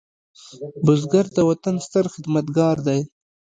[0.85, 2.99] بزګر د وطن ستر خدمتګار دی